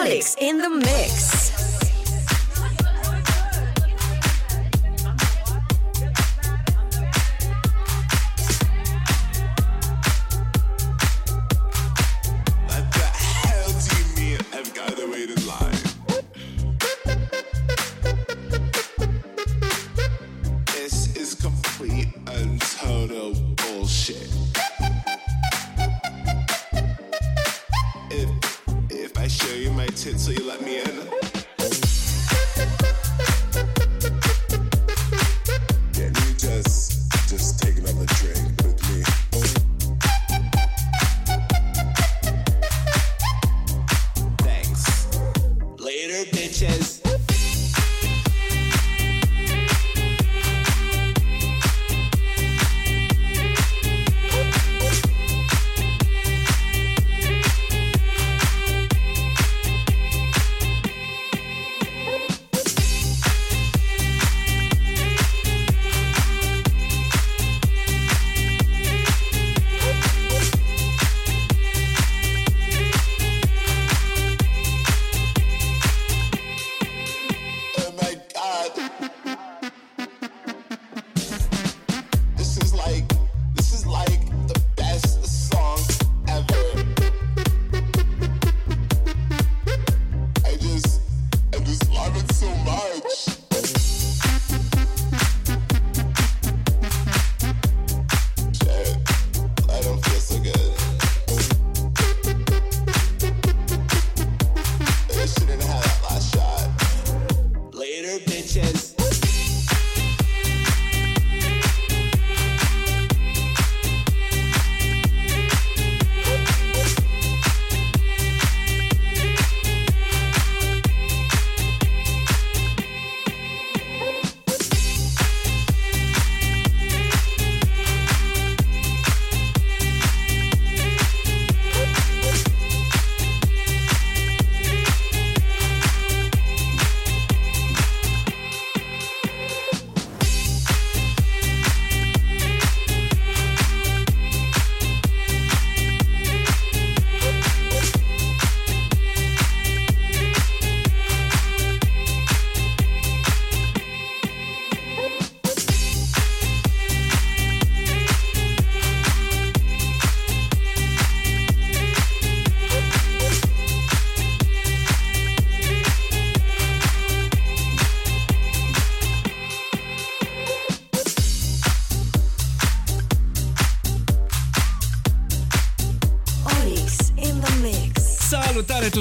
[0.00, 1.59] Olix in the mix.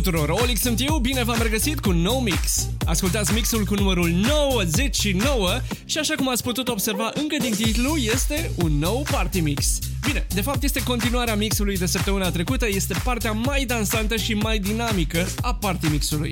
[0.02, 0.30] Tuturor!
[0.30, 2.68] Olix sunt eu, bine v-am regăsit cu un nou mix.
[2.86, 5.50] Ascultați mixul cu numărul 99
[5.86, 9.80] și așa cum ați putut observa încă din titlu, este un nou party mix.
[10.06, 14.60] Bine, de fapt este continuarea mixului de săptămâna trecută, este partea mai dansantă și mai
[14.60, 16.32] dinamică a party mixului.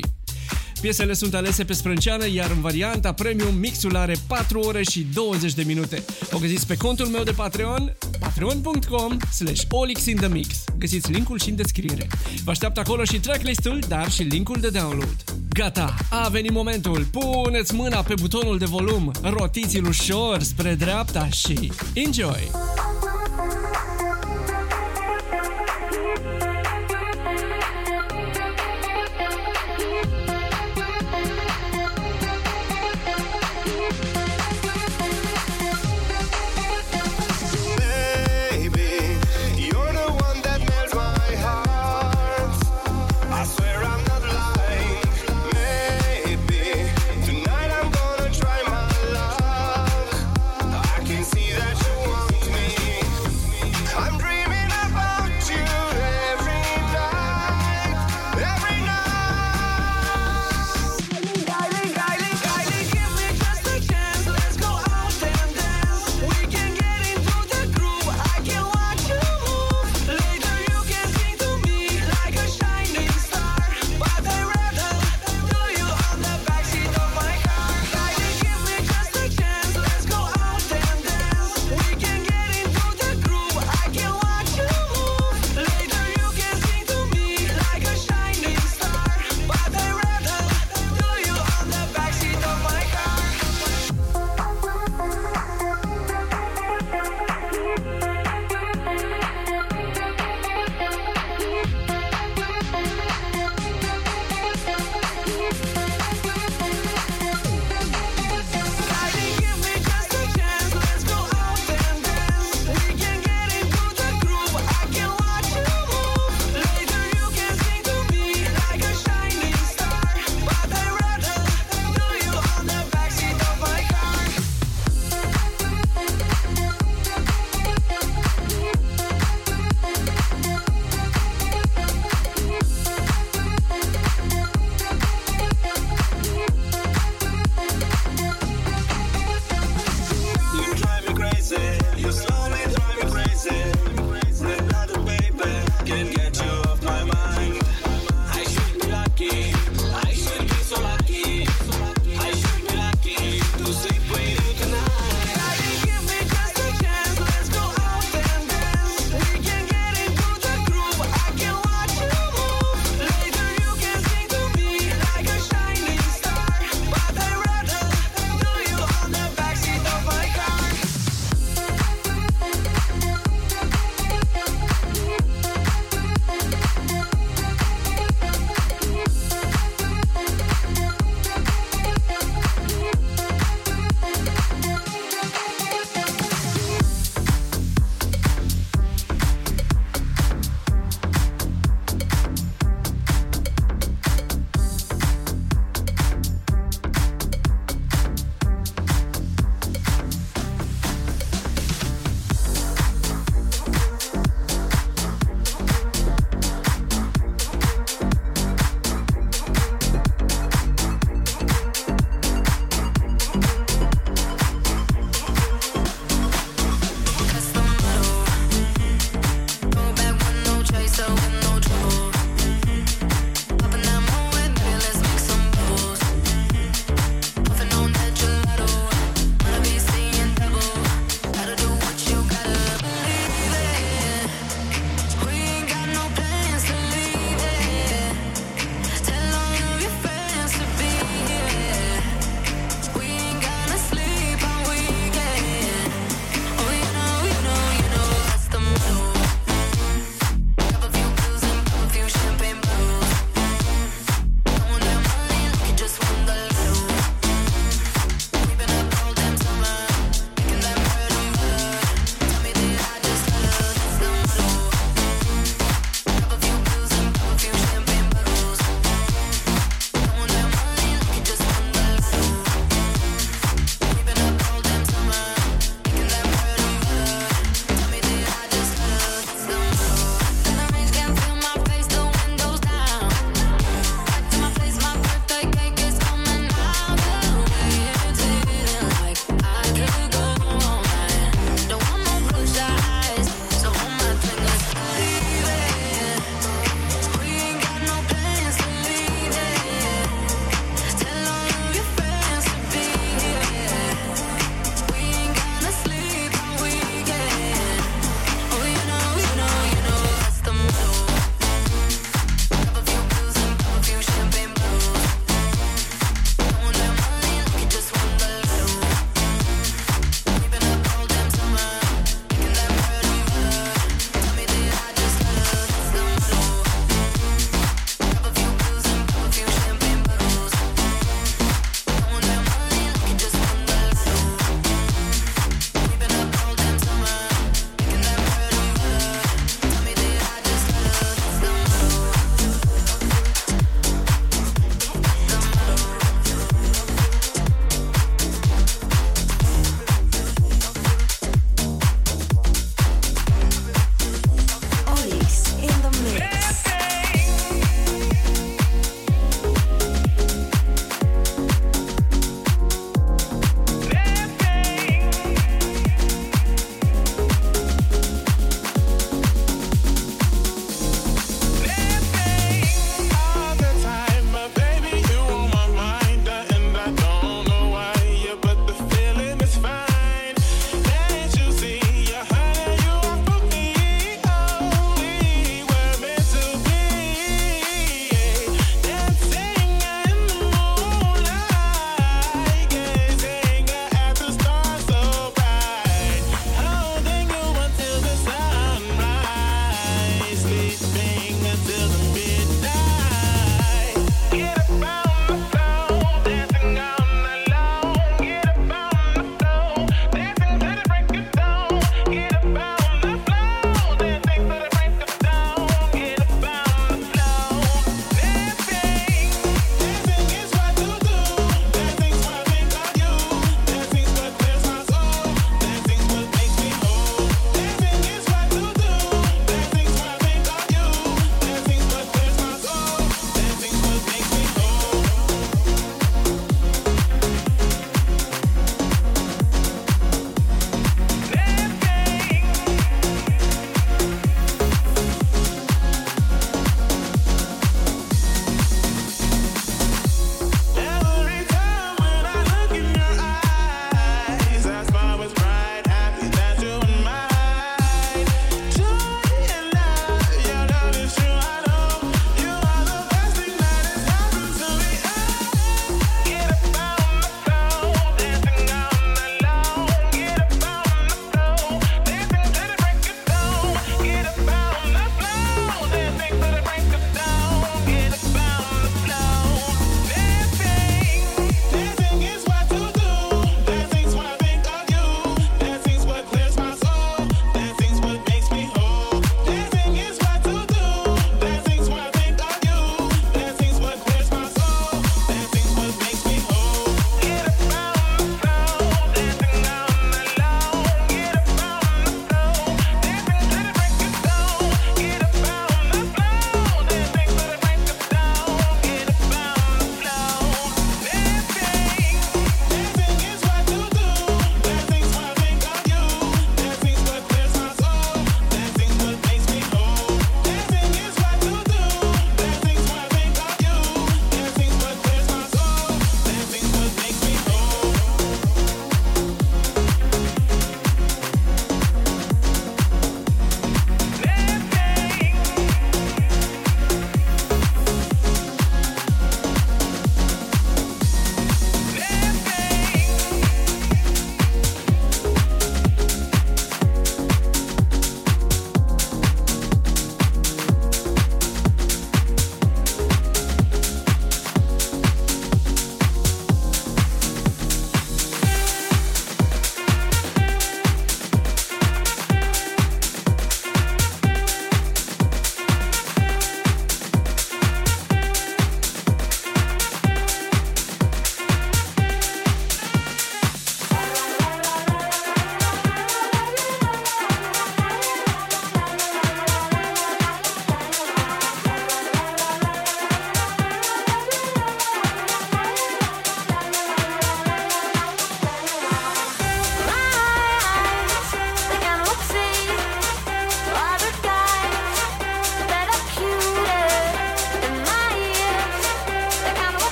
[0.82, 5.54] Piesele sunt alese pe sprânceană, iar în varianta premium mixul are 4 ore și 20
[5.54, 6.04] de minute.
[6.32, 7.98] O găsiți pe contul meu de Patreon,
[8.38, 10.64] patreon.com slash olixinthemix.
[10.78, 12.08] Găsiți linkul și în descriere.
[12.44, 15.24] Vă așteaptă acolo și tracklistul, dar și linkul de download.
[15.50, 17.06] Gata, a venit momentul.
[17.12, 22.52] Puneți mâna pe butonul de volum, rotiți-l ușor spre dreapta și enjoy!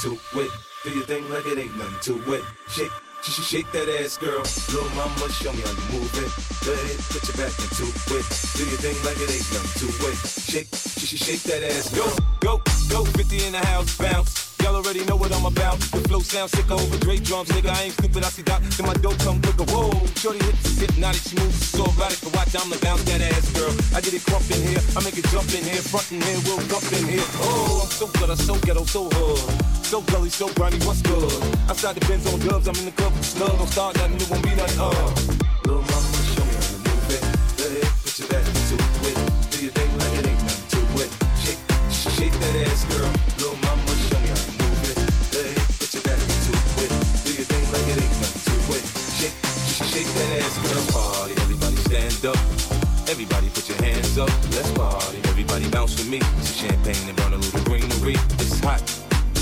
[0.00, 0.50] Back it.
[0.82, 2.44] Do your thing like it ain't nothing to it.
[2.68, 2.90] Shake,
[3.22, 4.40] sh- sh- shake that ass, girl.
[4.72, 6.30] Little mama, show me how you move it.
[6.64, 7.84] Go ahead, put your back into
[8.16, 8.24] it.
[8.56, 10.16] Do your thing like it ain't nothing to it.
[10.24, 12.08] Shake, sh- sh- shake that ass, girl.
[12.40, 14.56] Go, go, go, 50 in the house, bounce.
[14.62, 15.78] Y'all already know what I'm about.
[15.80, 17.68] The flow sounds sick over Dre drums, nigga.
[17.68, 18.62] I ain't stupid, I see Doc.
[18.76, 19.64] Then my dope come quicker.
[20.20, 22.20] Shorty hips is hypnotic, she moves so erotic.
[22.20, 23.72] To watch, I'm the bounce that ass, girl.
[23.96, 26.36] I get it crump in here, I make it jump in here, front in here,
[26.44, 27.24] we'll dump in here.
[27.40, 29.40] Oh, I'm so good, I'm so ghetto, so hood.
[29.82, 31.24] So gully, so grimy, what's good?
[31.70, 33.56] Outside the Benz on dubs, I'm in the club with snug.
[33.56, 35.49] Don't start nothing, it won't be nothing, uh.
[52.24, 52.36] Up.
[53.08, 54.28] Everybody put your hands up.
[54.52, 55.18] Let's party.
[55.24, 56.20] Everybody bounce with me.
[56.42, 58.16] Some champagne and burn a little greenery.
[58.38, 58.82] It's hot.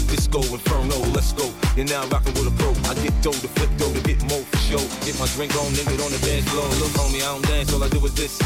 [0.09, 1.53] Disco Inferno, let's go.
[1.77, 2.73] You're now rocking with a pro.
[2.89, 4.83] I get dough to flip dough to get more for show.
[5.05, 6.65] Get my drink on, nigga on the dance floor.
[6.81, 8.39] Look, homie, I don't dance, all I do is this.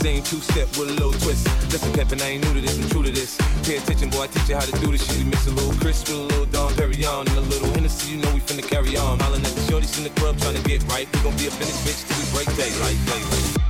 [0.00, 1.44] Same two step with a little twist.
[1.68, 3.36] Listen, pimpin', I ain't new to this, I'm true to this.
[3.68, 5.18] Pay attention, boy, I teach you how to do this shit.
[5.18, 8.16] You mix a little crisp with a little Dom Perignon and a little Hennessy, you
[8.16, 9.18] know we finna carry on.
[9.20, 11.06] Hollin' at the shorties in the club trying to get right.
[11.12, 13.69] We gon' be in this bitch till we break daylight, baby.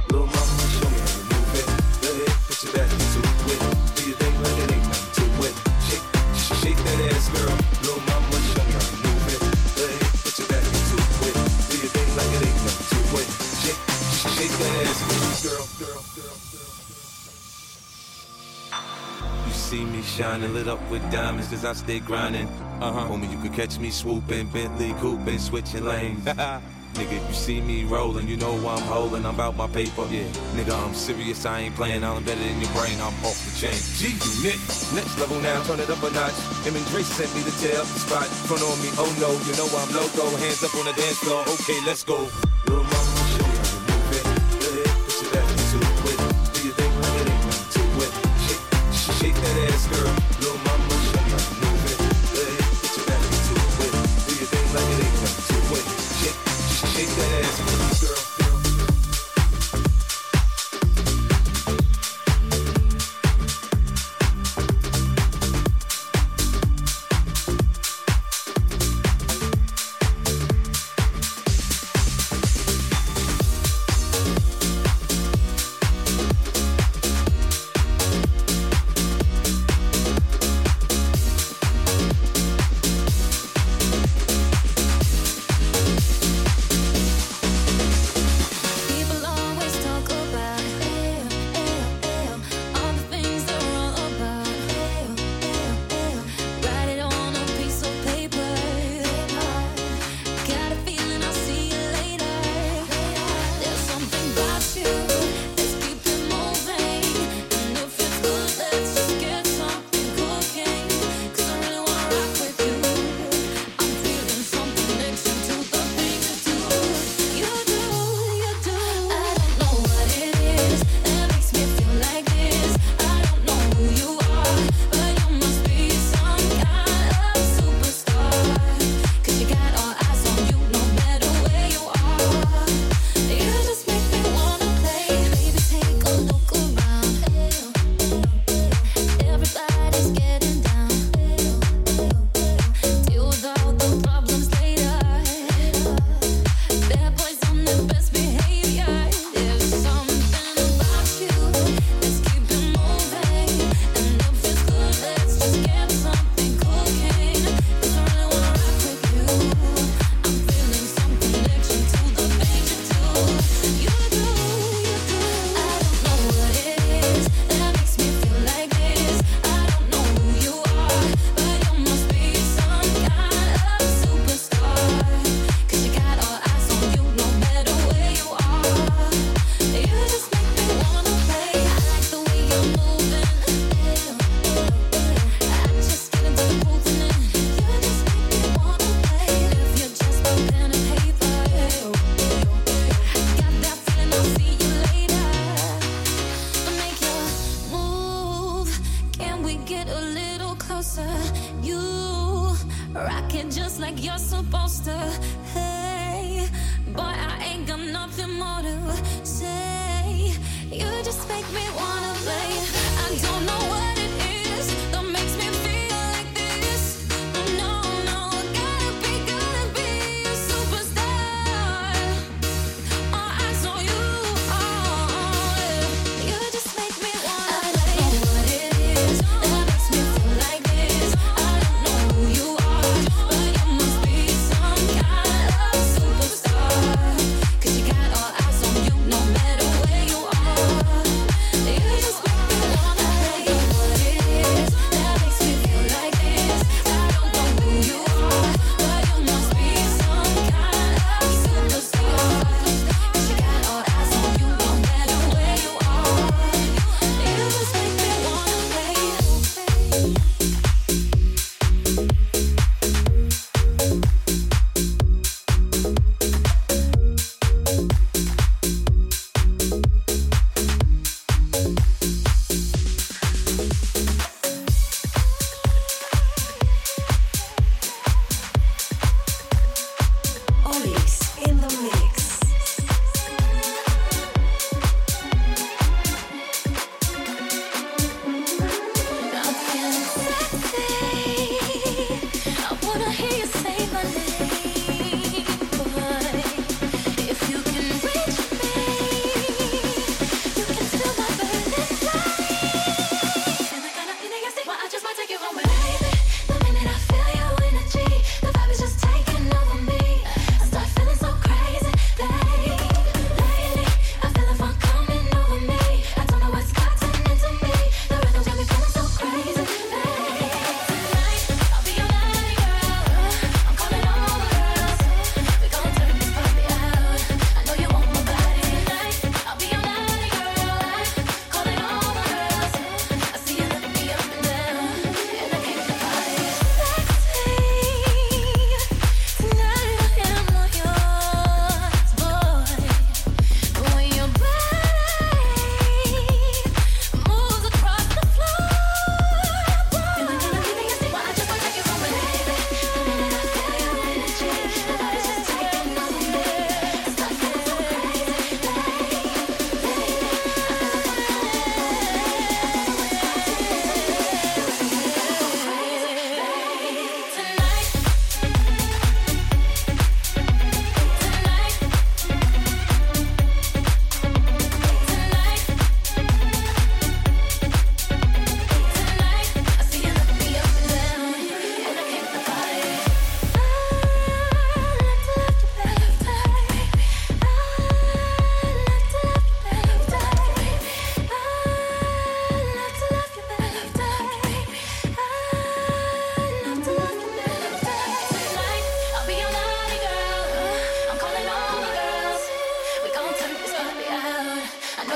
[20.21, 22.47] Shining, lit up with diamonds, cause I stay grinding.
[22.81, 23.09] Uh huh.
[23.09, 26.29] Homie, you could catch me swooping, Bentley cooping, switching lanes.
[26.95, 30.07] Nigga, if you see me rolling, you know why I'm holding, I'm about my paper.
[30.11, 30.27] Yeah,
[30.57, 33.79] nigga, I'm serious, I ain't playing, I'm better than your brain, I'm off the chain.
[33.97, 34.59] G unit,
[34.95, 36.35] next level now, turn it up a notch.
[36.67, 38.27] Him and sent me the spot.
[38.49, 40.37] Front on me, oh no, you know I'm loco.
[40.37, 42.50] Hands up on the dance floor, okay, let's go.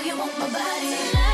[0.04, 0.96] you want my body.
[1.10, 1.33] Tonight.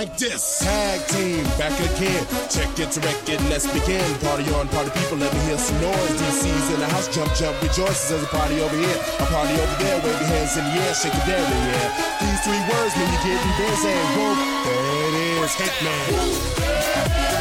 [0.00, 0.60] Like this.
[0.60, 2.24] Tag team, back again.
[2.48, 4.00] Check it to record, let's begin.
[4.24, 6.12] Party on, party people, let me hear some noise.
[6.16, 8.08] DC's in the house, jump, jump, rejoices.
[8.08, 10.00] There's a party over here, a party over there.
[10.00, 11.90] Wave your hands in the air, shake it down in the air.
[12.16, 13.96] These three words when you get me busy.
[14.16, 14.32] Whoa,
[14.64, 17.39] there it is, Hitman.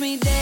[0.00, 0.39] Me dance.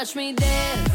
[0.00, 0.89] Watch me dance.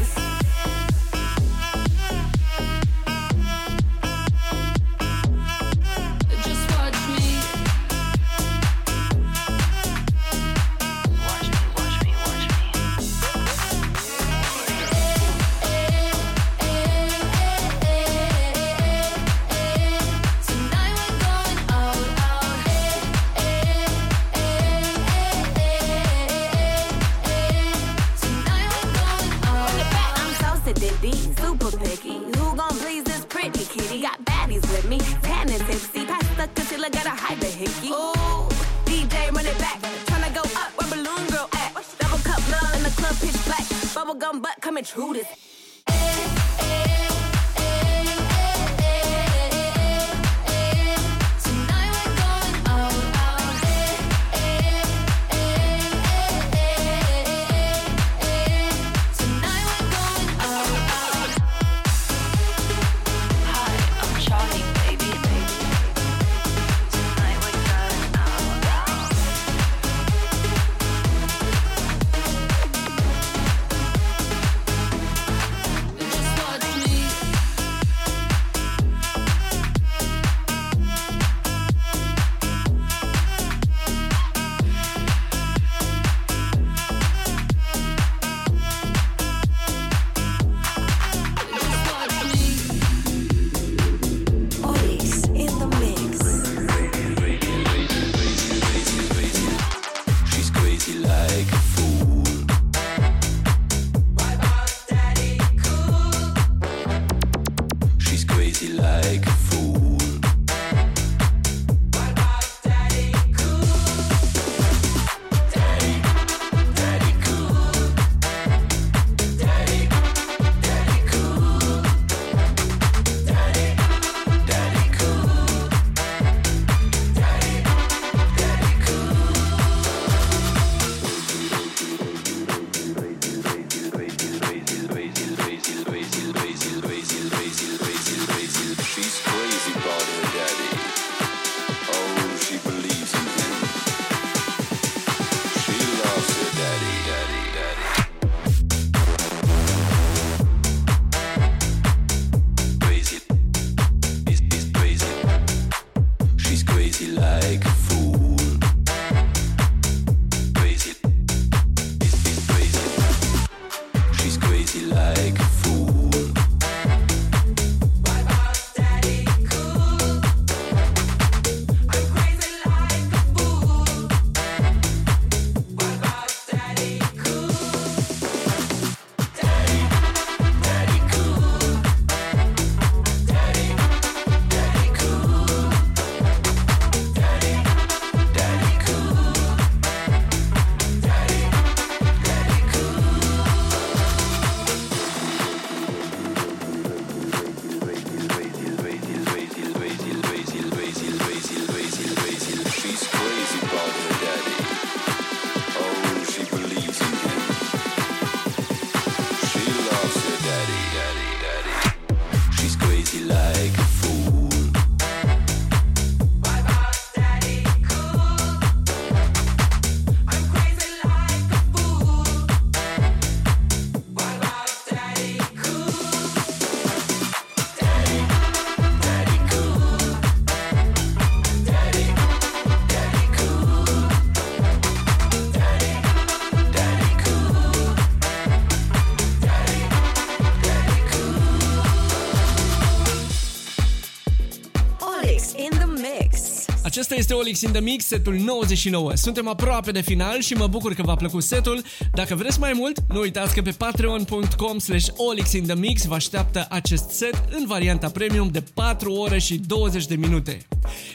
[247.06, 249.14] Acesta este Olix in the Mix, setul 99.
[249.14, 251.82] Suntem aproape de final și mă bucur că v-a plăcut setul.
[252.12, 257.44] Dacă vreți mai mult, nu uitați că pe patreon.com slash olixinthemix vă așteaptă acest set
[257.50, 260.66] în varianta premium de 4 ore și 20 de minute.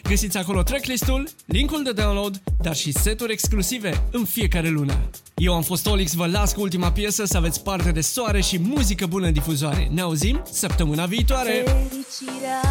[0.04, 5.10] Găsiți acolo tracklistul, linkul de download, dar și seturi exclusive în fiecare lună.
[5.36, 8.60] Eu am fost Olix, vă las cu ultima piesă să aveți parte de soare și
[8.60, 9.90] muzică bună în difuzoare.
[9.94, 11.52] Ne auzim săptămâna viitoare!
[11.52, 12.62] Fericirea